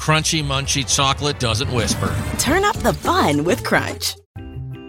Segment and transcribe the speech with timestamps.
[0.00, 2.08] Crunchy munchy chocolate doesn't whisper.
[2.38, 4.16] Turn up the fun with Crunch.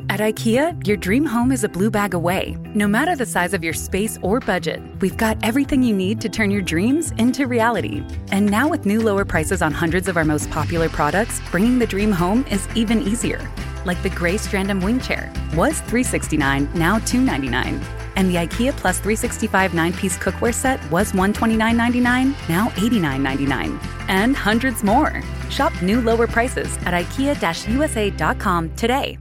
[0.10, 2.56] At IKEA, your dream home is a blue bag away.
[2.74, 6.30] No matter the size of your space or budget, we've got everything you need to
[6.30, 8.02] turn your dreams into reality.
[8.32, 11.88] And now, with new lower prices on hundreds of our most popular products, bringing the
[11.88, 13.52] dream home is even easier.
[13.84, 18.01] Like the gray Strandmon wing chair was 369, now $299.
[18.16, 23.80] And the IKEA Plus 365 nine piece cookware set was $129.99, now $89.99.
[24.08, 25.24] And hundreds more.
[25.50, 29.18] Shop new lower prices at IKEA USA.com today.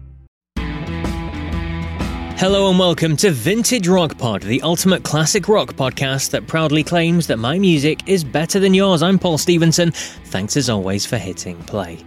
[2.41, 7.27] Hello and welcome to Vintage Rock Pod, the ultimate classic rock podcast that proudly claims
[7.27, 9.03] that my music is better than yours.
[9.03, 9.91] I'm Paul Stevenson.
[9.91, 11.99] Thanks as always for hitting play.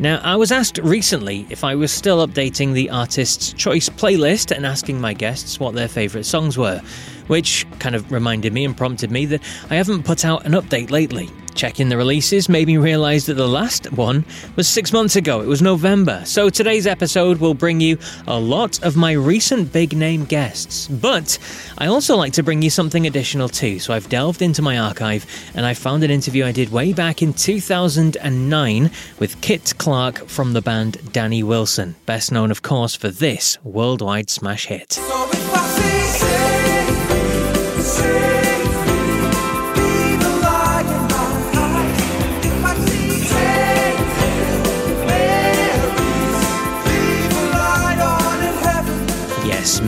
[0.00, 4.64] Now, I was asked recently if I was still updating the Artist's Choice playlist and
[4.64, 6.80] asking my guests what their favourite songs were,
[7.28, 10.90] which kind of reminded me and prompted me that I haven't put out an update
[10.90, 11.30] lately.
[11.58, 15.40] Checking the releases made me realise that the last one was six months ago.
[15.40, 16.22] It was November.
[16.24, 17.98] So today's episode will bring you
[18.28, 20.86] a lot of my recent big name guests.
[20.86, 21.36] But
[21.76, 23.80] I also like to bring you something additional too.
[23.80, 25.26] So I've delved into my archive
[25.56, 30.52] and I found an interview I did way back in 2009 with Kit Clark from
[30.52, 34.96] the band Danny Wilson, best known, of course, for this worldwide smash hit.
[35.00, 36.57] Yes,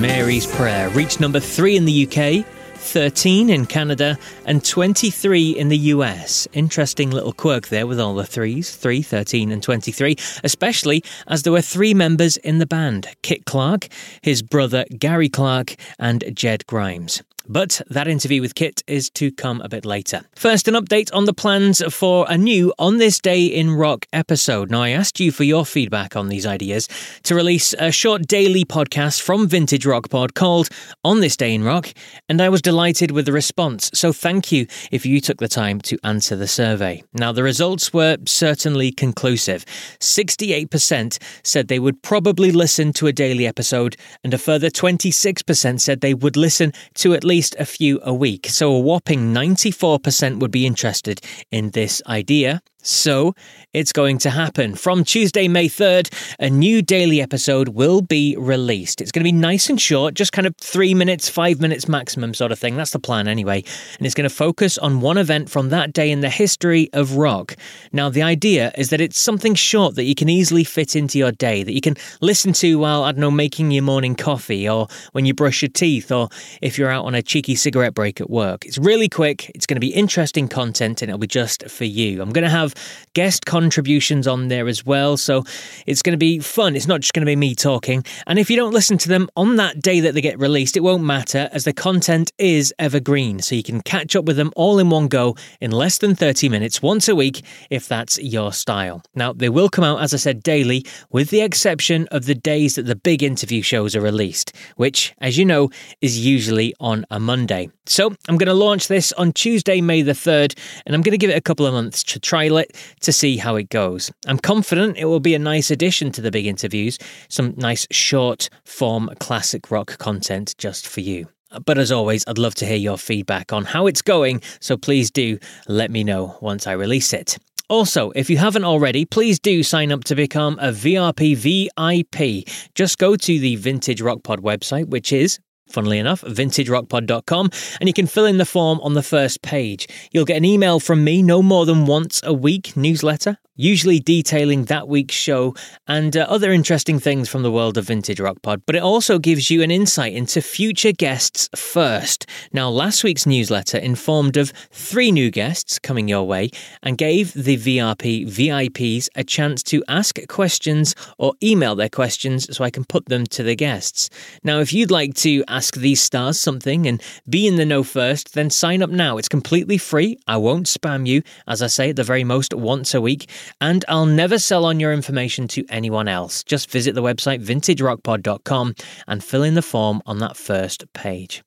[0.01, 5.77] Mary's Prayer reached number three in the UK, 13 in Canada, and 23 in the
[5.77, 6.49] US.
[6.55, 11.53] Interesting little quirk there with all the threes 3, 13, and 23, especially as there
[11.53, 13.89] were three members in the band Kit Clark,
[14.23, 17.23] his brother Gary Clark, and Jed Grimes.
[17.51, 20.23] But that interview with Kit is to come a bit later.
[20.37, 24.71] First, an update on the plans for a new On This Day in Rock episode.
[24.71, 26.87] Now, I asked you for your feedback on these ideas
[27.25, 30.69] to release a short daily podcast from Vintage Rock Pod called
[31.03, 31.93] On This Day in Rock,
[32.29, 33.91] and I was delighted with the response.
[33.95, 37.03] So, thank you if you took the time to answer the survey.
[37.15, 39.65] Now, the results were certainly conclusive.
[39.99, 46.01] 68% said they would probably listen to a daily episode, and a further 26% said
[46.01, 48.47] they would listen to at least a few a week.
[48.49, 51.21] So a whopping 94% would be interested
[51.51, 52.61] in this idea.
[52.83, 53.35] So
[53.73, 54.75] it's going to happen.
[54.75, 59.01] From Tuesday, May 3rd, a new daily episode will be released.
[59.01, 62.35] It's going to be nice and short, just kind of three minutes, five minutes maximum
[62.35, 62.77] sort of thing.
[62.77, 63.63] That's the plan anyway.
[63.99, 67.17] And it's going to focus on one event from that day in the history of
[67.17, 67.55] rock.
[67.93, 71.33] Now, the idea is that it's something short that you can easily fit into your
[71.33, 74.89] day, that you can listen to while, I don't know, making your morning coffee or
[75.13, 76.29] when you brush your teeth or
[76.61, 78.65] if you're out on a cheeky cigarette break at work.
[78.65, 82.21] It's really quick, it's going to be interesting content, and it'll be just for you.
[82.21, 82.70] I'm going to have
[83.15, 85.17] guest contributions on there as well.
[85.17, 85.45] So
[85.87, 86.77] it's going to be fun.
[86.77, 88.05] It's not just going to be me talking.
[88.27, 90.83] And if you don't listen to them on that day that they get released, it
[90.83, 93.41] won't matter as the content is evergreen.
[93.41, 96.49] So you can catch up with them all in one go in less than 30
[96.49, 99.03] minutes once a week if that's your style.
[99.15, 102.77] Now, they will come out, as I said, daily, with the exception of the days
[102.77, 107.19] that the big interview shows are released, which, as you know, is usually on a
[107.19, 107.71] Monday.
[107.87, 110.57] So I'm going to launch this on Tuesday, May the 3rd,
[110.87, 113.39] and I'm going to give it a couple of months to trial it to see
[113.39, 114.13] how it goes.
[114.27, 116.99] I'm confident it will be a nice addition to the big interviews,
[117.29, 121.27] some nice short form classic rock content just for you.
[121.67, 125.11] But as always, I'd love to hear your feedback on how it's going, so please
[125.11, 127.39] do let me know once I release it.
[127.69, 132.49] Also, if you haven't already, please do sign up to become a VRP VIP.
[132.75, 135.39] Just go to the Vintage Rock Pod website, which is
[135.71, 137.51] funnily enough, vintagerockpod.com,
[137.81, 139.87] and you can fill in the form on the first page.
[140.13, 143.39] You'll get an email from me no more than once a week newsletter.
[143.61, 145.55] Usually detailing that week's show
[145.87, 148.63] and uh, other interesting things from the world of Vintage Rock Pod.
[148.65, 152.27] But it also gives you an insight into future guests first.
[152.55, 156.51] Now, last week's newsletter informed of three new guests coming your way
[156.83, 162.65] and gave the VRP VIPs a chance to ask questions or email their questions so
[162.65, 164.09] I can put them to the guests.
[164.43, 168.33] Now, if you'd like to ask these stars something and be in the know first,
[168.33, 169.19] then sign up now.
[169.19, 170.19] It's completely free.
[170.27, 173.29] I won't spam you, as I say, at the very most once a week,
[173.61, 176.45] and I'll never sell on your information to anyone else.
[176.45, 178.75] Just visit the website vintagerockpod.com
[179.07, 181.43] and fill in the form on that first page.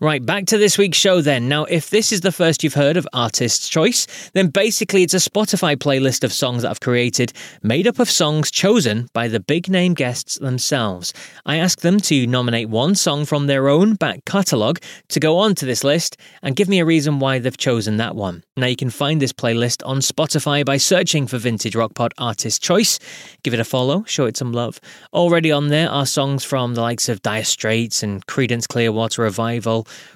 [0.00, 1.46] Right, back to this week's show then.
[1.46, 5.18] Now, if this is the first you've heard of Artist's Choice, then basically it's a
[5.18, 9.68] Spotify playlist of songs that I've created, made up of songs chosen by the big
[9.68, 11.12] name guests themselves.
[11.44, 15.54] I ask them to nominate one song from their own back catalogue to go on
[15.56, 18.42] to this list and give me a reason why they've chosen that one.
[18.56, 22.58] Now, you can find this playlist on Spotify by searching for Vintage Rock Pod Artist's
[22.58, 22.98] Choice.
[23.42, 24.80] Give it a follow, show it some love.
[25.12, 29.49] Already on there are songs from the likes of Dire Straits and Creedence Clearwater Revival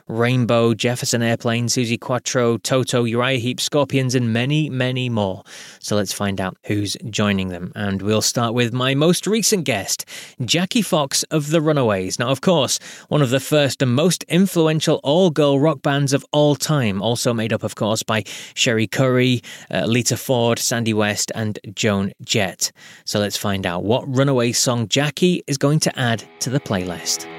[0.06, 5.42] Rainbow, Jefferson Airplane, Suzi Quatro, Toto, Uriah Heep, Scorpions, and many, many more.
[5.78, 7.72] So let's find out who's joining them.
[7.75, 10.04] And we'll start with my most recent guest,
[10.44, 12.19] Jackie Fox of The Runaways.
[12.19, 12.78] Now, of course,
[13.08, 17.32] one of the first and most influential all girl rock bands of all time, also
[17.32, 22.70] made up, of course, by Cherie Currie, uh, Lita Ford, Sandy West, and Joan Jett.
[23.04, 27.33] So let's find out what Runaway song Jackie is going to add to the playlist.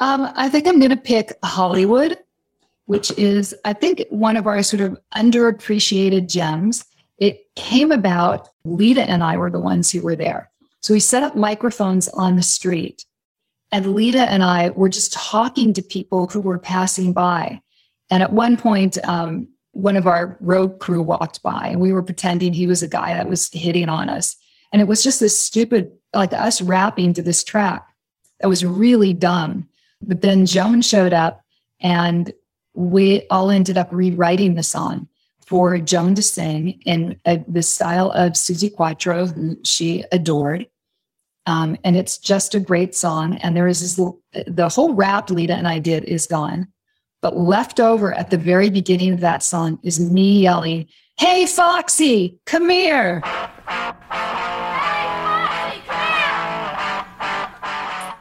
[0.00, 2.18] Um, I think I'm going to pick Hollywood,
[2.86, 6.84] which is, I think, one of our sort of underappreciated gems.
[7.18, 10.50] It came about, Lita and I were the ones who were there.
[10.80, 13.04] So we set up microphones on the street,
[13.70, 17.60] and Lita and I were just talking to people who were passing by.
[18.10, 22.02] And at one point, um, one of our road crew walked by, and we were
[22.02, 24.34] pretending he was a guy that was hitting on us.
[24.72, 27.86] And it was just this stupid, like us rapping to this track
[28.40, 29.68] that was really dumb.
[30.02, 31.42] But then Joan showed up
[31.80, 32.32] and
[32.74, 35.08] we all ended up rewriting the song
[35.46, 40.66] for Joan to sing in a, the style of Suzi Quatro, who she adored.
[41.46, 43.36] Um, and it's just a great song.
[43.38, 44.10] And there is this
[44.46, 46.68] the whole rap Lita and I did is gone.
[47.22, 50.86] But left over at the very beginning of that song is me yelling,
[51.18, 53.22] Hey, Foxy, come here.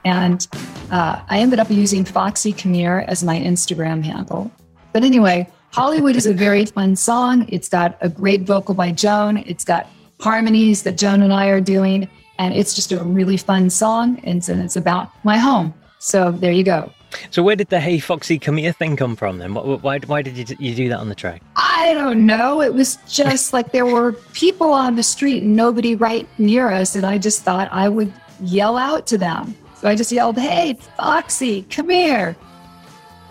[0.03, 0.47] And
[0.91, 4.51] uh, I ended up using Foxy Camille as my Instagram handle.
[4.93, 7.45] But anyway, Hollywood is a very fun song.
[7.49, 9.37] It's got a great vocal by Joan.
[9.37, 9.87] It's got
[10.19, 12.09] harmonies that Joan and I are doing.
[12.37, 14.19] And it's just a really fun song.
[14.23, 15.73] And so it's about my home.
[15.99, 16.91] So there you go.
[17.31, 19.53] So where did the Hey Foxy Come Here thing come from then?
[19.53, 21.41] Why, why did you, you do that on the track?
[21.55, 22.61] I don't know.
[22.61, 26.95] It was just like there were people on the street and nobody right near us.
[26.95, 29.55] And I just thought I would yell out to them.
[29.79, 32.35] So I just yelled, Hey, Foxy, come here.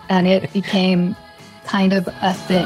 [0.09, 1.15] And it became
[1.65, 2.65] kind of a thing.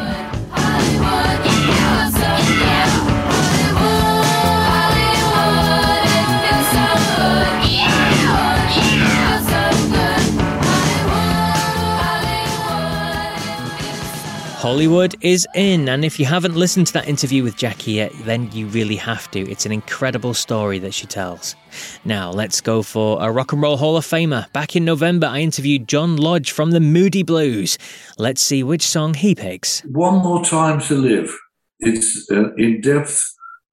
[14.64, 18.50] Hollywood is in, and if you haven't listened to that interview with Jackie yet, then
[18.54, 19.42] you really have to.
[19.52, 21.58] It's an incredible story that she tells.
[22.06, 24.50] Now, let's go for a Rock and Roll Hall of Famer.
[24.54, 27.78] Back in November, I interviewed John Lodge from the Moody Blues.
[28.18, 29.82] Let's see which song he picks.
[29.82, 31.38] One More Time to Live.
[31.80, 33.22] It's uh, in depth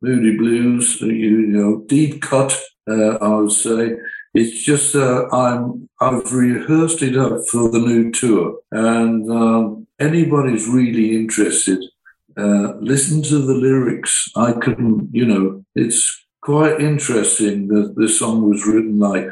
[0.02, 3.92] Moody Blues, you know, deep cut, uh, I would say.
[4.32, 11.14] It's just I'm I've rehearsed it up for the new tour, and um, anybody's really
[11.14, 11.82] interested,
[12.36, 14.30] uh, listen to the lyrics.
[14.36, 19.28] I couldn't, you know, it's quite interesting that the song was written like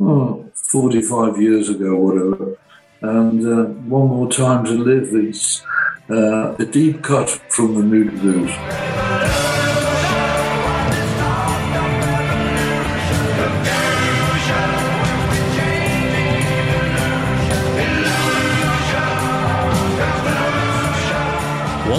[0.00, 2.58] oh, 45 years ago, whatever.
[3.02, 5.08] And uh, one more time to live.
[5.12, 5.62] It's
[6.08, 9.75] uh, a deep cut from the new Blues.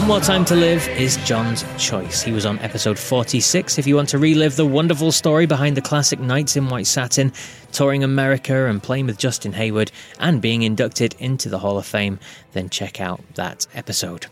[0.07, 2.23] More Time to Live is John's choice.
[2.23, 3.77] He was on episode 46.
[3.77, 7.33] If you want to relive the wonderful story behind the classic Nights in White Satin,
[7.73, 12.19] touring America and playing with Justin Hayward, and being inducted into the Hall of Fame,
[12.53, 14.27] then check out that episode.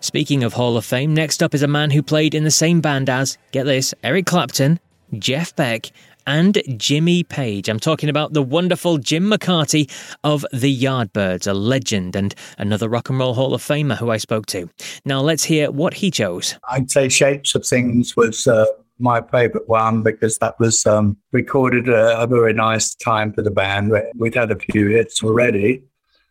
[0.00, 2.80] Speaking of Hall of Fame, next up is a man who played in the same
[2.80, 4.78] band as, get this, Eric Clapton,
[5.18, 5.90] Jeff Beck,
[6.26, 7.68] and Jimmy Page.
[7.68, 9.90] I'm talking about the wonderful Jim McCarty
[10.24, 14.16] of the Yardbirds, a legend and another Rock and Roll Hall of Famer who I
[14.16, 14.68] spoke to.
[15.04, 16.56] Now let's hear what he chose.
[16.68, 18.66] I'd say Shapes of Things was uh,
[18.98, 23.50] my favourite one because that was um, recorded a, a, very nice time for the
[23.50, 23.92] band.
[24.16, 25.82] We'd had a few hits already,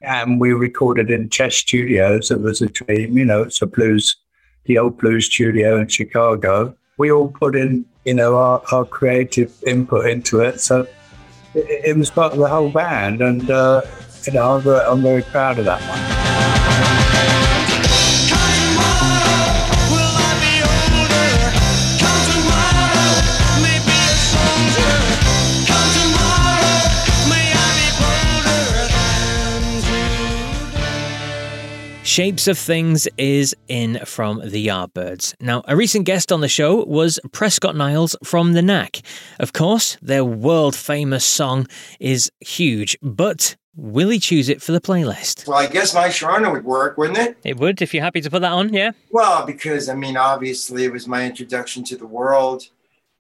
[0.01, 2.31] and we recorded in Chess Studios.
[2.31, 4.15] It was a dream, you know, it's a blues,
[4.65, 9.51] the old blues studio in Chicago we all put in, you know, our, our creative
[9.65, 10.61] input into it.
[10.61, 10.87] So
[11.53, 13.81] it, it was part of the whole band, and uh,
[14.25, 16.64] you know, I'm very, I'm very proud of that one.
[32.15, 35.33] Shapes of Things is in from the Yardbirds.
[35.41, 39.01] Now, a recent guest on the show was Prescott Niles from The Knack.
[39.37, 41.67] Of course, their world famous song
[41.99, 45.45] is huge, but will he choose it for the playlist?
[45.45, 47.35] Well, I guess my Sharona would work, wouldn't it?
[47.43, 48.91] It would, if you're happy to put that on, yeah?
[49.11, 52.63] Well, because, I mean, obviously it was my introduction to the world,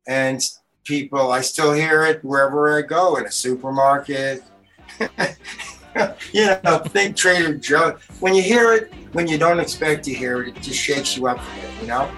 [0.07, 0.39] and
[0.85, 4.41] people, I still hear it wherever I go in a supermarket.
[6.33, 7.97] you know, think Trader Joe.
[8.19, 11.27] When you hear it, when you don't expect to hear it, it just shakes you
[11.27, 11.39] up,
[11.81, 12.09] you know?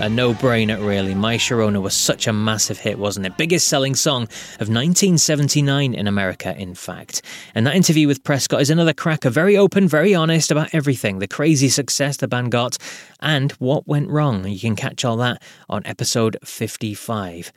[0.00, 1.14] A no brainer, really.
[1.14, 3.36] My Sharona was such a massive hit, wasn't it?
[3.36, 4.22] Biggest selling song
[4.58, 7.20] of 1979 in America, in fact.
[7.54, 11.28] And that interview with Prescott is another cracker, very open, very honest about everything the
[11.28, 12.78] crazy success the band got
[13.20, 14.48] and what went wrong.
[14.48, 17.52] You can catch all that on episode 55.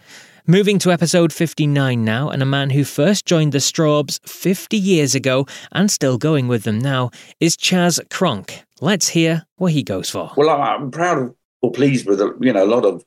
[0.45, 5.15] Moving to episode 59 now, and a man who first joined the Strawbs 50 years
[5.15, 7.09] ago and still going with them now
[7.39, 8.65] is Chas Cronk.
[8.81, 10.31] Let's hear what he goes for.
[10.35, 13.03] Well, I'm proud of or pleased with you know a lot of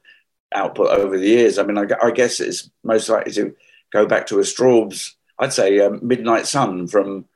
[0.53, 1.59] output over the years.
[1.59, 3.55] I mean, I, I guess it's most likely to
[3.93, 5.13] go back to a Strawbs.
[5.39, 7.27] I'd say um, Midnight Sun from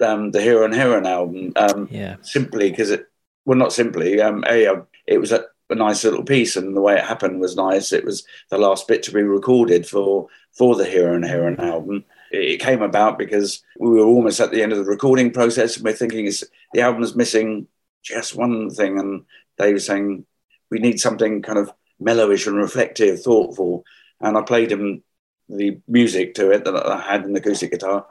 [0.00, 1.52] um, the Hero and Heron album.
[1.56, 2.16] Um, yeah.
[2.22, 3.06] Simply because it,
[3.44, 4.20] well, not simply.
[4.20, 7.40] Um, a, uh, it was a, a, nice little piece, and the way it happened
[7.40, 7.92] was nice.
[7.92, 12.04] It was the last bit to be recorded for for the Hero and Heron album.
[12.30, 15.76] It, it came about because we were almost at the end of the recording process,
[15.76, 16.30] and we're thinking,
[16.72, 17.66] the album's missing
[18.02, 19.24] just one thing, and
[19.58, 20.24] they were saying
[20.70, 21.72] we need something kind of
[22.02, 23.84] mellowish and reflective, thoughtful.
[24.20, 25.02] And I played him
[25.48, 28.06] the music to it that I had an acoustic guitar,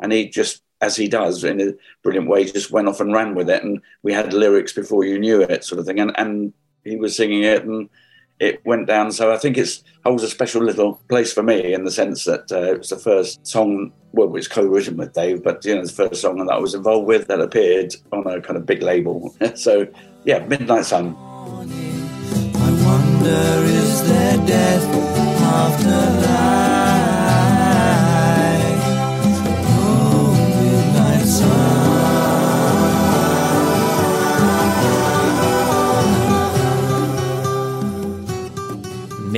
[0.00, 3.34] and he just, as he does in a brilliant way, just went off and ran
[3.34, 3.62] with it.
[3.62, 6.00] And we had lyrics before you knew it, sort of thing.
[6.00, 6.52] And and
[6.84, 7.88] he was singing it, and
[8.38, 9.12] it went down.
[9.12, 12.50] So I think it holds a special little place for me in the sense that
[12.50, 13.92] uh, it was the first song.
[14.12, 16.74] Well, it was co-written with Dave, but you know, the first song that I was
[16.74, 19.36] involved with that appeared on a kind of big label.
[19.54, 19.86] so
[20.24, 21.14] yeah, Midnight Sun
[23.20, 24.84] wonder is there death
[25.42, 26.59] after life?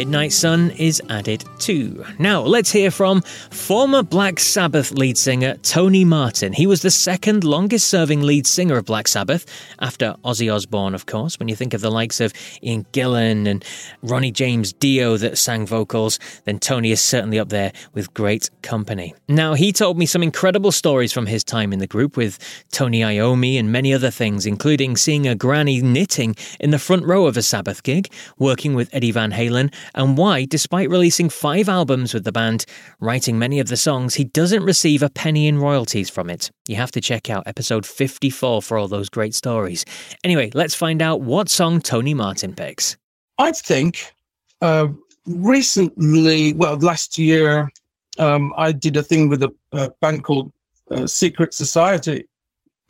[0.02, 2.04] Midnight Sun is added too.
[2.18, 6.52] Now, let's hear from former Black Sabbath lead singer Tony Martin.
[6.52, 9.46] He was the second longest serving lead singer of Black Sabbath,
[9.78, 11.38] after Ozzy Osbourne, of course.
[11.38, 12.32] When you think of the likes of
[12.64, 13.64] Ian Gillan and
[14.02, 19.14] Ronnie James Dio that sang vocals, then Tony is certainly up there with great company.
[19.28, 22.40] Now, he told me some incredible stories from his time in the group with
[22.72, 27.26] Tony Iommi and many other things, including seeing a granny knitting in the front row
[27.26, 32.14] of a Sabbath gig, working with Eddie Van Halen, and why, despite releasing five albums
[32.14, 32.64] with the band,
[33.00, 36.50] writing many of the songs, he doesn't receive a penny in royalties from it.
[36.68, 39.84] You have to check out episode 54 for all those great stories.
[40.24, 42.96] Anyway, let's find out what song Tony Martin picks.
[43.38, 44.12] I think
[44.60, 44.88] uh,
[45.26, 47.70] recently, well, last year,
[48.18, 50.52] um, I did a thing with a, a band called
[50.90, 52.28] uh, Secret Society,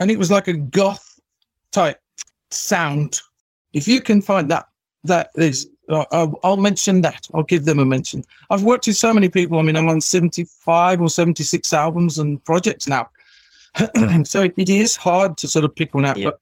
[0.00, 1.20] and it was like a goth
[1.70, 2.00] type
[2.50, 3.20] sound.
[3.72, 4.66] If you can find that,
[5.04, 7.26] that is I'll, I'll, mention that.
[7.34, 8.24] I'll give them a mention.
[8.50, 9.58] I've worked with so many people.
[9.58, 13.10] I mean, I'm on 75 or 76 albums and projects now.
[14.24, 16.18] so it is hard to sort of pick one out.
[16.22, 16.40] But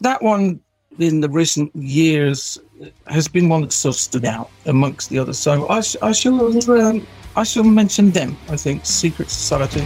[0.00, 0.60] that one
[0.98, 2.58] in the recent years
[3.06, 5.38] has been one that sort of stood out amongst the others.
[5.38, 8.36] So I, I shall um, I shall mention them.
[8.48, 9.82] I think Secret Society.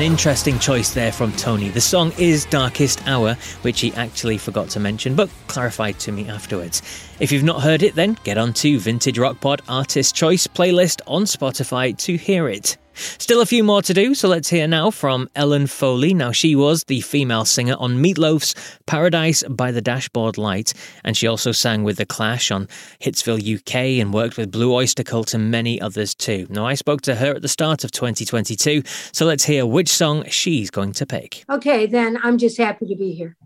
[0.00, 1.68] An interesting choice there from Tony.
[1.68, 6.26] The song is Darkest Hour, which he actually forgot to mention, but clarified to me
[6.26, 6.80] afterwards.
[7.20, 11.24] If you've not heard it, then get onto Vintage Rock Pod Artist Choice playlist on
[11.24, 12.78] Spotify to hear it.
[13.18, 16.12] Still a few more to do, so let's hear now from Ellen Foley.
[16.12, 18.54] Now, she was the female singer on Meatloaf's
[18.86, 22.68] Paradise by the Dashboard Light, and she also sang with The Clash on
[23.00, 26.46] Hitsville UK and worked with Blue Oyster Cult and many others too.
[26.50, 30.24] Now, I spoke to her at the start of 2022, so let's hear which song
[30.28, 31.44] she's going to pick.
[31.48, 33.36] Okay, then I'm just happy to be here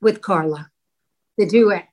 [0.00, 0.70] with Karla,
[1.36, 1.88] the duet,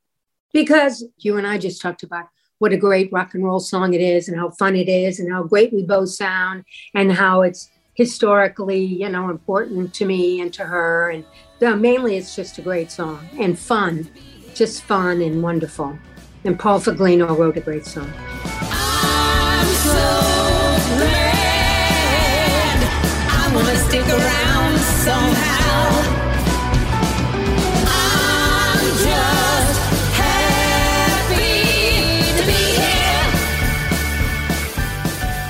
[0.54, 2.28] because you and I just talked about
[2.60, 5.32] what a great rock and roll song it is and how fun it is and
[5.32, 6.64] how great we both sound
[6.94, 11.10] and how it's historically you know important to me and to her.
[11.10, 11.26] And
[11.62, 14.10] uh, mainly it's just a great song and fun
[14.54, 15.98] just fun and wonderful.
[16.44, 18.12] And paul Foglino wrote a great song.
[23.90, 25.49] Stick around somehow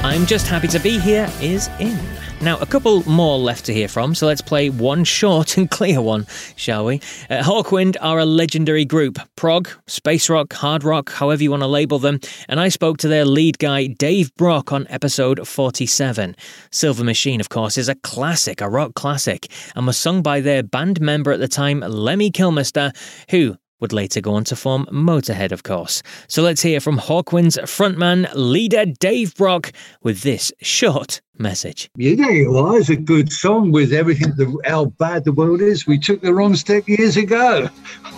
[0.09, 1.95] I'm Just Happy to Be Here is in.
[2.41, 6.01] Now, a couple more left to hear from, so let's play one short and clear
[6.01, 6.25] one,
[6.55, 6.95] shall we?
[7.29, 11.67] Uh, Hawkwind are a legendary group prog, space rock, hard rock, however you want to
[11.67, 16.35] label them, and I spoke to their lead guy, Dave Brock, on episode 47.
[16.71, 20.63] Silver Machine, of course, is a classic, a rock classic, and was sung by their
[20.63, 22.95] band member at the time, Lemmy Kilmister,
[23.29, 26.03] who would later go on to form Motorhead, of course.
[26.27, 29.71] So let's hear from Hawkwind's frontman, leader Dave Brock,
[30.03, 31.89] with this short message.
[31.95, 32.77] Yeah, there you are.
[32.77, 35.87] It's a good song with everything, the, how bad the world is.
[35.87, 37.69] We took the wrong step years ago.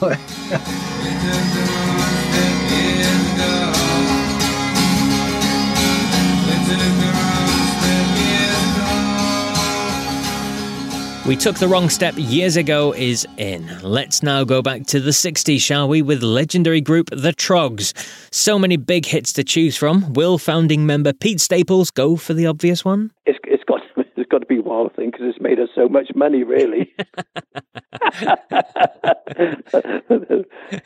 [11.27, 13.69] We Took the Wrong Step Years Ago is in.
[13.83, 17.93] Let's now go back to the 60s, shall we, with legendary group The Troggs.
[18.33, 20.13] So many big hits to choose from.
[20.13, 23.11] Will founding member Pete Staples go for the obvious one?
[23.27, 23.81] It's, it's got
[24.17, 26.91] it's got to be Wild Thing because it's made us so much money, really.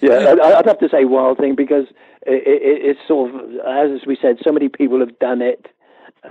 [0.01, 1.86] yeah, I'd have to say Wild Thing because
[2.23, 5.67] it, it, it's sort of, as we said, so many people have done it.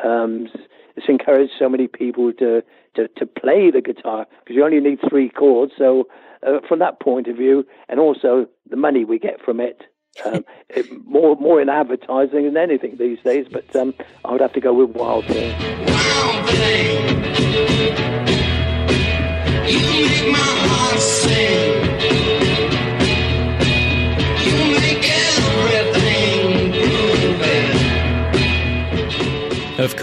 [0.05, 0.49] Um,
[0.97, 2.63] it's encouraged so many people to
[2.95, 5.73] to, to play the guitar because you only need three chords.
[5.77, 6.09] So
[6.47, 9.83] uh, from that point of view, and also the money we get from it,
[10.25, 13.47] um, it, more more in advertising than anything these days.
[13.51, 15.59] But um, I would have to go with Wild Thing.
[15.87, 16.94] Wild Thing.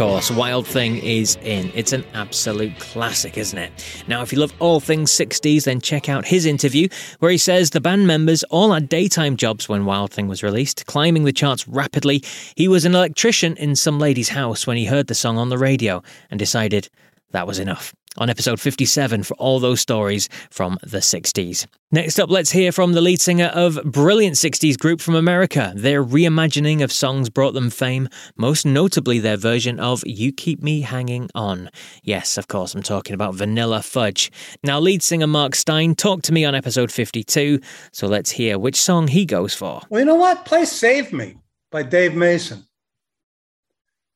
[0.07, 1.71] Course, Wild Thing is in.
[1.75, 3.71] It's an absolute classic, isn't it?
[4.07, 6.87] Now, if you love all things 60s, then check out his interview
[7.19, 10.87] where he says the band members all had daytime jobs when Wild Thing was released,
[10.87, 12.23] climbing the charts rapidly.
[12.55, 15.59] He was an electrician in some lady's house when he heard the song on the
[15.59, 16.89] radio and decided
[17.29, 21.65] that was enough on episode 57 for all those stories from the 60s.
[21.91, 25.73] Next up, let's hear from the lead singer of brilliant 60s group from America.
[25.75, 30.81] Their reimagining of songs brought them fame, most notably their version of You Keep Me
[30.81, 31.69] Hanging On.
[32.03, 34.31] Yes, of course, I'm talking about Vanilla Fudge.
[34.63, 37.59] Now, lead singer Mark Stein talked to me on episode 52,
[37.91, 39.81] so let's hear which song he goes for.
[39.89, 40.45] Well, you know what?
[40.45, 41.37] Play Save Me
[41.71, 42.65] by Dave Mason.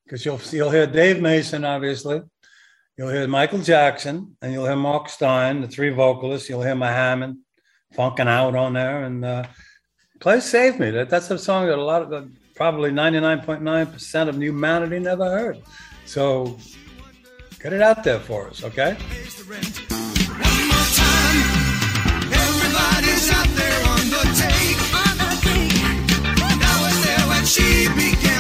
[0.03, 2.21] Because you'll, you'll hear Dave Mason, obviously
[2.97, 6.47] You'll hear Michael Jackson and you'll hear Mark Stein, the three vocalists.
[6.47, 7.39] You'll hear my Hammond
[7.93, 9.03] funking out on there.
[9.03, 9.43] And uh,
[10.21, 10.91] play Save Me.
[10.91, 15.62] That, that's a song that a lot of probably 99.9% of humanity never heard.
[16.05, 16.58] So
[17.60, 18.95] get it out there for us, okay?
[27.45, 28.35] she began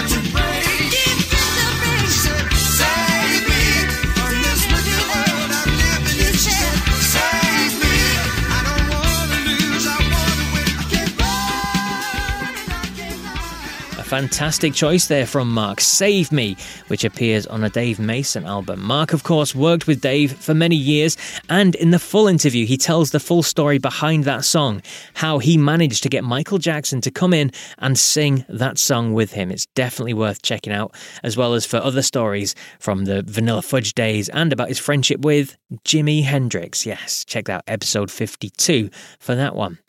[14.21, 15.81] fantastic choice there from Mark.
[15.81, 16.55] Save Me,
[16.87, 18.81] which appears on a Dave Mason album.
[18.81, 21.17] Mark, of course, worked with Dave for many years,
[21.49, 24.81] and in the full interview, he tells the full story behind that song,
[25.15, 29.33] how he managed to get Michael Jackson to come in and sing that song with
[29.33, 29.51] him.
[29.51, 33.95] It's definitely worth checking out, as well as for other stories from the Vanilla Fudge
[33.95, 36.85] days and about his friendship with Jimi Hendrix.
[36.85, 39.79] Yes, check out episode 52 for that one.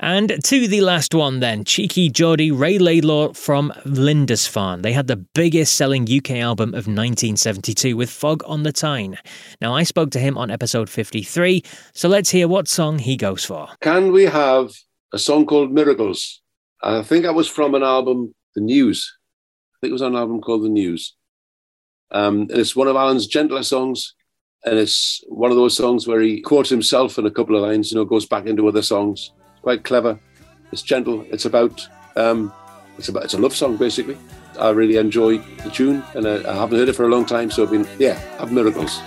[0.00, 4.82] And to the last one, then Cheeky Geordie Ray Laidlaw from Lindisfarne.
[4.82, 9.18] They had the biggest selling UK album of 1972 with Fog on the Tyne.
[9.60, 13.44] Now, I spoke to him on episode 53, so let's hear what song he goes
[13.44, 13.68] for.
[13.80, 14.72] Can we have
[15.12, 16.42] a song called Miracles?
[16.82, 19.16] I think that was from an album, The News.
[19.74, 21.14] I think it was on an album called The News.
[22.10, 24.14] Um, and it's one of Alan's gentler songs.
[24.66, 27.92] And it's one of those songs where he quotes himself in a couple of lines,
[27.92, 29.30] you know, goes back into other songs
[29.64, 30.18] quite clever.
[30.72, 31.26] It's gentle.
[31.30, 32.52] It's about um,
[32.98, 34.16] it's about it's a love song basically.
[34.60, 37.50] I really enjoy the tune, and I, I haven't heard it for a long time.
[37.50, 39.00] So I've been yeah, have miracles.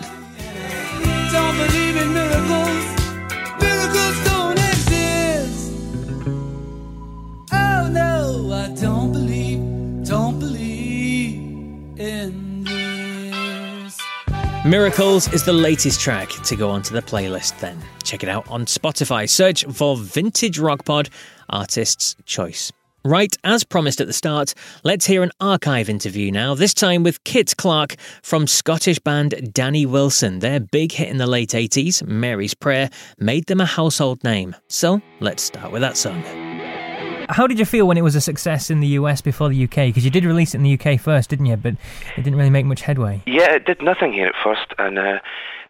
[14.68, 17.82] Miracles is the latest track to go onto the playlist then.
[18.04, 19.30] Check it out on Spotify.
[19.30, 21.10] Search for Vintage Rock Pod
[21.48, 22.74] Artist's Choice.
[23.06, 24.54] Right, as promised at the start,
[24.84, 29.86] let's hear an archive interview now, this time with Kit Clark from Scottish band Danny
[29.86, 30.40] Wilson.
[30.40, 34.54] Their big hit in the late 80s, Mary's Prayer, made them a household name.
[34.68, 36.47] So let's start with that song.
[37.30, 39.88] How did you feel when it was a success in the US before the UK?
[39.88, 41.58] Because you did release it in the UK first, didn't you?
[41.58, 41.74] But
[42.16, 43.22] it didn't really make much headway.
[43.26, 45.20] Yeah, it did nothing here at first, and uh,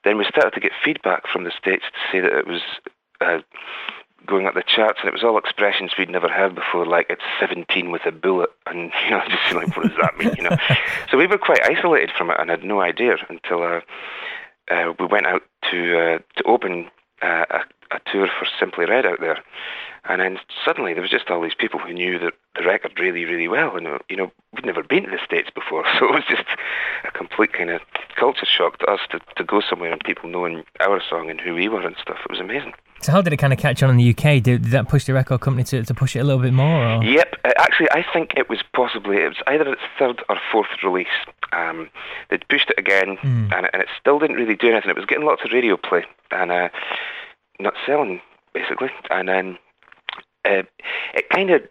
[0.04, 2.62] then we started to get feedback from the States to say that it was
[3.22, 3.40] uh,
[4.26, 7.24] going up the charts, and it was all expressions we'd never heard before, like it's
[7.40, 10.58] 17 with a bullet, and you know, just like, what does that mean, you know?
[11.12, 13.82] so we were quite isolated from it and had no idea until uh,
[14.70, 16.90] uh, we went out to uh, to open
[17.22, 19.40] uh, a, a tour for Simply Red out there.
[20.10, 23.26] And then suddenly there was just all these people who knew the, the record really,
[23.26, 23.76] really well.
[23.76, 25.84] And, you know, we'd never been to the States before.
[26.00, 26.46] So it was just
[27.04, 27.82] a complete kind of
[28.16, 31.54] culture shock to us to, to go somewhere and people knowing our song and who
[31.56, 32.18] we were and stuff.
[32.24, 32.74] It was amazing.
[33.02, 34.42] So how did it kind of catch on in the UK?
[34.42, 36.84] Did, did that push the record company to, to push it a little bit more?
[36.84, 37.04] Or?
[37.04, 37.36] Yep.
[37.46, 41.08] Uh, actually, I think it was possibly, it was either its third or fourth release.
[41.52, 41.90] Um,
[42.30, 43.48] they'd pushed it again Hmm.
[43.54, 44.90] and, and it still didn't really do anything.
[44.90, 46.70] It was getting lots of radio play and uh,
[47.60, 48.22] not selling,
[48.54, 48.90] basically.
[49.10, 49.58] And then
[50.48, 50.64] uh,
[51.14, 51.62] it kind of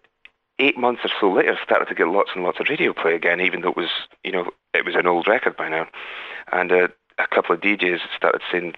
[0.58, 3.40] eight months or so later started to get lots and lots of radio play again,
[3.40, 3.90] even though it was
[4.24, 5.86] you know it was an old record by now,
[6.52, 8.74] and uh, a couple of DJs started saying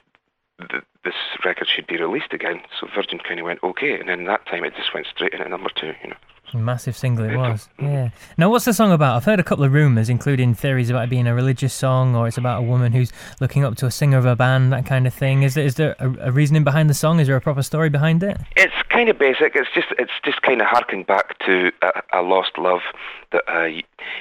[0.58, 2.60] that this record should be released again.
[2.78, 5.40] So Virgin kind of went okay, and then that time it just went straight in
[5.40, 5.92] at number two.
[6.02, 6.16] You know.
[6.54, 7.68] Massive single it was.
[7.80, 8.10] Yeah.
[8.36, 9.16] Now, what's the song about?
[9.16, 12.26] I've heard a couple of rumours, including theories about it being a religious song, or
[12.26, 15.06] it's about a woman who's looking up to a singer of a band, that kind
[15.06, 15.42] of thing.
[15.42, 17.20] Is there, is there a, a reasoning behind the song?
[17.20, 18.38] Is there a proper story behind it?
[18.56, 19.54] It's kind of basic.
[19.54, 22.80] It's just it's just kind of harking back to a, a lost love
[23.32, 23.68] that uh,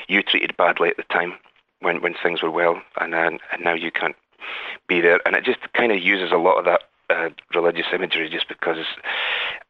[0.07, 1.33] you, treated badly at the time
[1.79, 4.15] when when things were well, and uh, and now you can't
[4.87, 5.19] be there.
[5.25, 8.85] And it just kind of uses a lot of that uh, religious imagery, just because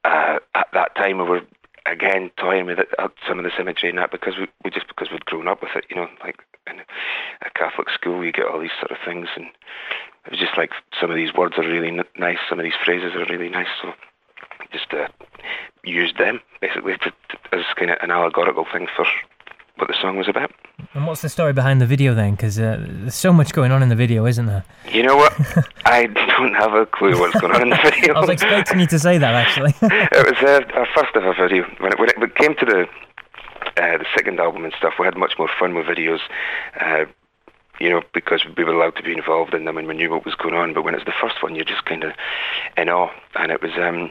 [0.03, 1.41] uh, at that time we were
[1.87, 4.87] again toying with it, uh, some of this imagery and that because we, we just
[4.87, 6.37] because we'd grown up with it, you know, like
[6.69, 6.79] in
[7.41, 9.45] a Catholic school you get all these sort of things, and
[10.25, 12.77] it was just like some of these words are really n- nice, some of these
[12.83, 13.93] phrases are really nice, so
[14.71, 15.07] just uh,
[15.83, 19.05] used them basically to, to, as kind of an allegorical thing for
[19.77, 20.51] what the song was about.
[20.93, 22.31] And what's the story behind the video then?
[22.31, 24.63] Because uh, there's so much going on in the video, isn't there?
[24.91, 25.33] You know what?
[25.85, 28.13] I don't have a clue what's going on in the video.
[28.15, 29.73] I was expecting you to say that, actually.
[29.81, 31.63] it was uh, our first ever video.
[31.79, 32.87] When it, when it came to the
[33.77, 36.19] uh, the second album and stuff, we had much more fun with videos.
[36.79, 37.05] Uh,
[37.79, 40.25] you know, because we were allowed to be involved in them and we knew what
[40.25, 40.73] was going on.
[40.73, 42.13] But when it's the first one, you're just kind of
[42.75, 43.11] in awe.
[43.35, 44.09] And it was um,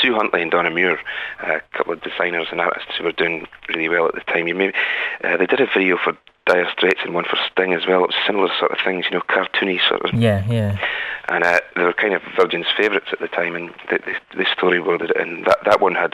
[0.00, 0.98] Sue Huntley and Donna Muir,
[1.40, 4.48] a couple of designers and artists who were doing really well at the time.
[4.48, 4.74] You maybe
[5.24, 8.04] uh, they did a video for Dire Straits and one for Sting as well.
[8.04, 10.78] It was similar sort of things, you know, cartoony sort of Yeah, yeah.
[11.28, 14.44] And uh, they were kind of Virgin's favourites at the time, and the, the, the
[14.44, 16.12] storyboarded it, and that, that one had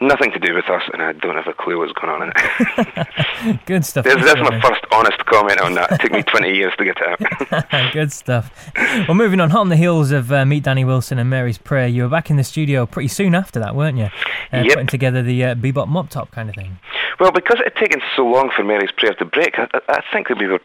[0.00, 2.32] nothing to do with us, and I don't have a clue what's going on in
[2.36, 3.62] it.
[3.66, 4.04] Good stuff.
[4.04, 5.92] Thanks that's my first honest comment on that.
[5.92, 7.92] It took me 20 years to get it out.
[7.92, 8.70] Good stuff.
[8.76, 11.86] Well, moving on, hot on the heels of uh, Meet Danny Wilson and Mary's Prayer,
[11.88, 14.08] you were back in the studio pretty soon after that, weren't you?
[14.52, 14.68] Uh, Yep.
[14.74, 16.78] Putting together the uh, bebop mop top kind of thing.
[17.18, 20.28] Well, because it had taken so long for Mary's Prayer to break, I- I think
[20.28, 20.60] that we were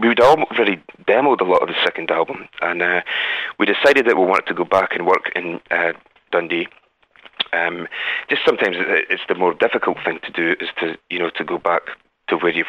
[0.00, 3.00] we'd already demoed a lot of the second album, and uh,
[3.58, 5.92] we decided that we wanted to go back and work in uh,
[6.32, 6.68] Dundee.
[7.52, 7.88] Um,
[8.28, 11.58] just sometimes it's the more difficult thing to do is to you know to go
[11.58, 11.82] back
[12.28, 12.66] to where you've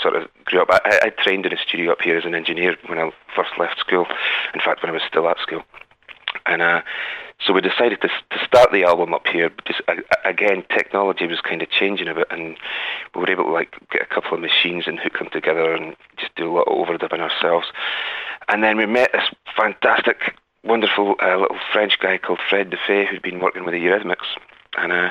[0.00, 0.68] sort of grew up.
[0.70, 3.50] I, I I trained in a studio up here as an engineer when I first
[3.58, 4.06] left school.
[4.54, 5.62] In fact, when I was still at school,
[6.46, 6.82] and uh,
[7.44, 9.50] so we decided to to start the album up here.
[9.50, 12.56] Because uh, again, technology was kind of changing a bit, and
[13.14, 15.96] we were able to like get a couple of machines and hook them together and
[16.16, 17.66] just do a lot of overdubbing ourselves.
[18.48, 23.22] And then we met this fantastic wonderful uh, little French guy called Fred Defay who'd
[23.22, 24.26] been working with the Eurythmics,
[24.76, 25.10] and uh,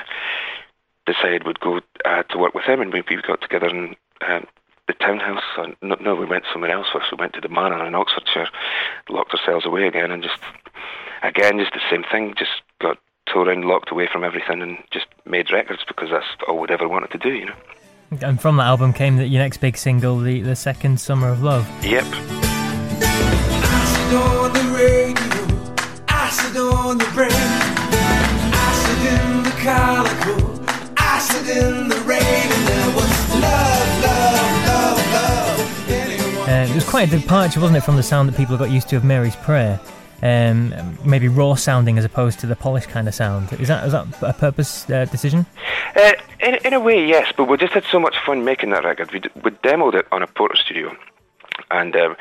[1.06, 4.40] decided we'd go uh, to work with him, and we, we got together in uh,
[4.86, 5.42] the townhouse.
[5.56, 7.10] And no, no, we went somewhere else first.
[7.10, 8.48] We went to the Manor in Oxfordshire,
[9.08, 10.38] locked ourselves away again, and just
[11.22, 12.34] again just the same thing.
[12.36, 16.70] Just got touring, locked away from everything, and just made records because that's all we'd
[16.70, 17.54] ever wanted to do, you know.
[18.22, 21.42] And from that album came the, your next big single, the, the second Summer of
[21.42, 21.68] Love.
[21.84, 22.04] Yep.
[23.62, 25.74] Acid on the radio,
[26.08, 27.30] acid on the brain,
[28.52, 30.64] acid in the calico,
[30.96, 36.48] acid in the rain, and there was love, love, love, love.
[36.48, 38.88] Uh, it was quite a departure, wasn't it, from the sound that people got used
[38.88, 39.78] to of Mary's Prayer?
[40.22, 43.52] Um, maybe raw sounding as opposed to the polished kind of sound.
[43.54, 45.46] Is that is that a purpose uh, decision?
[45.96, 48.84] Uh, in, in a way, yes, but we just had so much fun making that
[48.84, 49.10] record.
[49.12, 50.94] We, d- we demoed it on a Portastudio,
[51.70, 52.16] and um,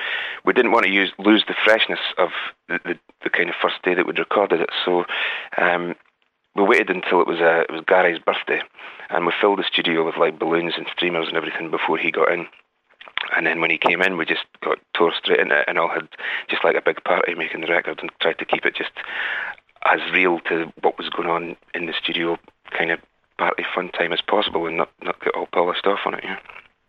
[0.46, 2.30] we didn't want to use lose the freshness of
[2.70, 4.70] the, the, the kind of first day that we'd recorded it.
[4.86, 5.04] So
[5.58, 5.96] um,
[6.56, 8.62] we waited until it was uh, it was Gary's birthday,
[9.10, 12.32] and we filled the studio with like balloons and streamers and everything before he got
[12.32, 12.48] in.
[13.36, 15.90] And then when he came in, we just got tore straight into it and all
[15.90, 16.08] had
[16.50, 18.92] just like a big party making the record and tried to keep it just
[19.86, 22.38] as real to what was going on in the studio,
[22.72, 23.00] kind of
[23.38, 26.38] party fun time as possible and not, not get all polished off on it, yeah.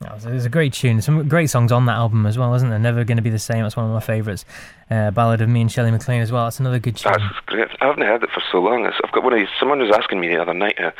[0.01, 1.03] That was, it was a great tune.
[1.03, 2.79] Some great songs on that album as well, isn't there?
[2.79, 3.63] Never going to be the same.
[3.63, 4.47] That's one of my favourites.
[4.91, 6.45] Uh, Ballad of Me and Shirley MacLaine as well.
[6.45, 7.13] That's another good tune.
[7.13, 7.69] That's great.
[7.83, 8.87] I haven't heard it for so long.
[8.87, 10.93] It's, I've got one of these, someone was asking me the other night uh,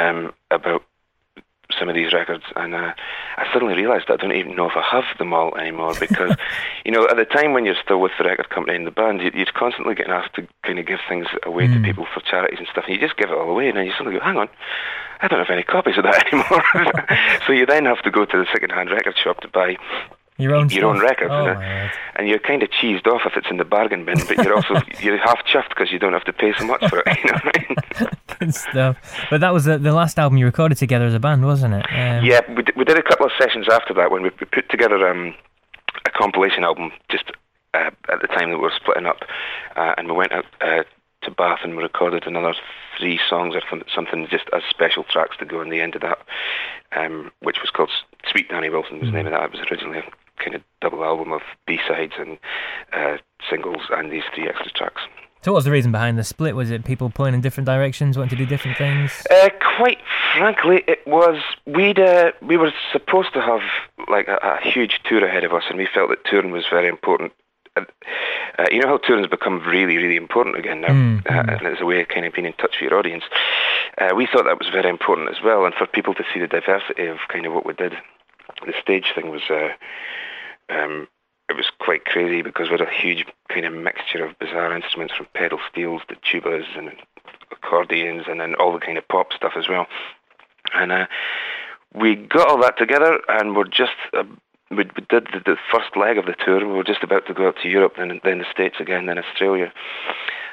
[0.00, 0.84] um, about
[1.78, 2.92] some of these records, and uh,
[3.36, 6.36] I suddenly realised I don't even know if I have them all anymore because,
[6.84, 9.22] you know, at the time when you're still with the record company and the band,
[9.22, 12.58] you, you're constantly getting asked to kind of give things away to people for charities
[12.58, 14.36] and stuff, and you just give it all away, and then you suddenly go, hang
[14.36, 14.48] on,
[15.20, 17.40] I don't have any copies of that anymore.
[17.46, 19.76] so you then have to go to the second-hand record shop to buy
[20.40, 21.10] Your own your own stuff.
[21.10, 21.54] records, Oh, you know?
[21.54, 21.90] my word.
[22.16, 24.74] and you're kind of cheesed off if it's in the bargain bin, but you're also
[25.00, 27.18] you're half chuffed because you don't have to pay so much for it.
[27.24, 28.08] You know what I mean?
[28.38, 28.96] Good stuff.
[29.30, 31.86] But that was the, the last album you recorded together as a band, wasn't it?
[31.90, 34.46] Um, Yeah, we did, we did a couple of sessions after that when we, we
[34.46, 35.34] put together um,
[36.06, 37.30] a compilation album just
[37.74, 39.18] uh, at the time that we were splitting up,
[39.76, 40.82] uh, and we went out uh,
[41.22, 42.54] to Bath and we recorded another
[42.98, 46.00] three songs or some- something just as special tracks to go in the end of
[46.00, 46.18] that,
[46.96, 47.90] um, which was called
[48.30, 49.42] Sweet Danny Wilson was the name of that.
[49.44, 50.02] It was originally
[50.42, 52.38] kind of double album of B-sides and
[52.92, 55.02] uh, singles and these three extra tracks.
[55.42, 56.54] So what was the reason behind the split?
[56.54, 59.26] Was it people pulling in different directions, wanting to do different things?
[59.30, 59.98] Uh, quite
[60.34, 63.62] frankly, it was we'd uh, we were supposed to have
[64.08, 66.88] like a, a huge tour ahead of us, and we felt that touring was very
[66.88, 67.32] important.
[67.74, 67.84] Uh,
[68.58, 71.66] uh, you know how touring has become really, really important again now, Mm, uh, and
[71.66, 73.24] it's a way of kind of being in touch with your audience.
[73.96, 76.48] Uh, we thought that was very important as well, and for people to see the
[76.48, 77.94] diversity of kind of what we did.
[78.66, 79.42] The stage thing was.
[80.70, 81.08] Um,
[81.48, 85.14] it was quite crazy because we had a huge kind of mixture of bizarre instruments
[85.16, 86.92] from pedal steels to tubas and
[87.50, 89.86] accordions and then all the kind of pop stuff as well.
[90.74, 91.06] And uh,
[91.92, 94.22] we got all that together and we're just, uh,
[94.70, 96.60] we, we did the, the first leg of the tour.
[96.60, 99.18] We were just about to go out to Europe, then, then the States again, then
[99.18, 99.72] Australia.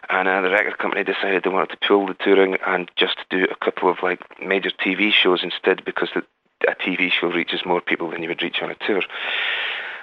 [0.09, 3.45] And uh, the record company decided they wanted to pull the touring and just do
[3.45, 6.23] a couple of like major TV shows instead because the,
[6.67, 9.03] a TV show reaches more people than you would reach on a tour.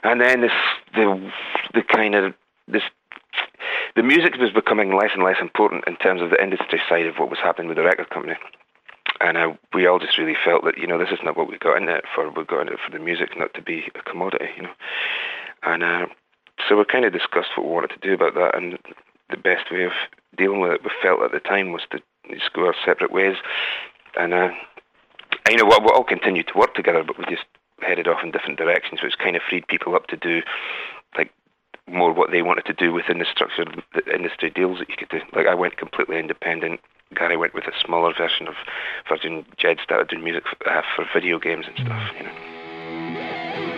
[0.05, 0.53] And then this,
[0.95, 1.33] the,
[1.73, 2.35] the kind of
[2.69, 2.83] this,
[3.97, 7.17] the music was becoming less and less important in terms of the industry side of
[7.17, 8.35] what was happening with the record company.
[9.21, 11.57] And uh, we all just really felt that you know this is not what we
[11.57, 12.29] got in it for.
[12.31, 14.73] We got in it for the music, not to be a commodity, you know.
[15.63, 16.07] And uh,
[16.69, 18.79] so we kind of discussed what we wanted to do about that, and
[19.31, 19.93] the best way of
[20.37, 23.37] dealing with it we felt at the time was to just go our separate ways.
[24.17, 24.51] And uh,
[25.49, 27.47] you know, we, we all continued to work together, but we just
[27.85, 30.43] headed off in different directions, which kind of freed people up to do
[31.17, 31.31] like
[31.87, 34.97] more what they wanted to do within the structure of the industry deals that you
[34.97, 35.21] could do.
[35.35, 36.81] Like I went completely independent.
[37.15, 38.55] Gary went with a smaller version of
[39.09, 39.45] Virgin.
[39.57, 42.11] Jed started doing music for, uh, for video games and stuff.
[42.17, 42.54] You know.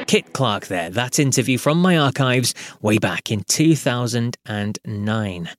[0.06, 0.88] Kit Clark there.
[0.88, 5.50] That interview from my archives way back in 2009.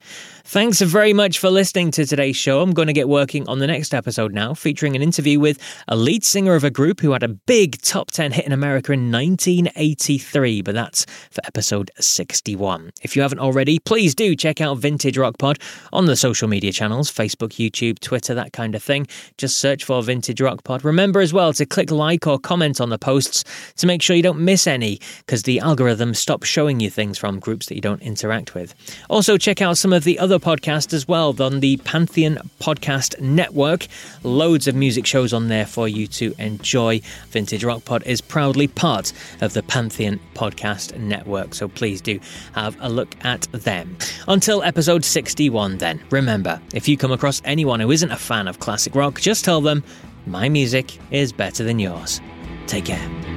[0.45, 2.61] Thanks very much for listening to today's show.
[2.61, 5.97] I'm going to get working on the next episode now, featuring an interview with a
[5.97, 9.11] lead singer of a group who had a big top 10 hit in America in
[9.11, 12.91] 1983, but that's for episode 61.
[13.01, 15.59] If you haven't already, please do check out Vintage Rock Pod
[15.91, 19.07] on the social media channels Facebook, YouTube, Twitter, that kind of thing.
[19.37, 20.85] Just search for Vintage Rock Pod.
[20.85, 23.43] Remember as well to click like or comment on the posts
[23.75, 27.17] to make sure you don't don't miss any because the algorithm stops showing you things
[27.17, 28.75] from groups that you don't interact with.
[29.09, 33.87] Also, check out some of the other podcasts as well on the Pantheon Podcast Network.
[34.23, 37.01] Loads of music shows on there for you to enjoy.
[37.29, 42.19] Vintage Rock Pod is proudly part of the Pantheon Podcast Network, so please do
[42.53, 43.97] have a look at them.
[44.27, 48.59] Until episode 61, then, remember if you come across anyone who isn't a fan of
[48.59, 49.83] classic rock, just tell them
[50.27, 52.21] my music is better than yours.
[52.67, 53.36] Take care.